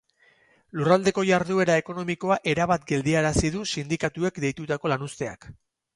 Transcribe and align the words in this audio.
Lurraldeko 0.77 1.23
jarduera 1.27 1.75
ekonomikoa 1.83 2.37
erabat 2.53 2.89
geldiarazi 2.93 3.53
du 3.57 3.65
sindikatuek 3.75 4.41
deitutako 4.47 4.93
lanuzteak. 4.95 5.51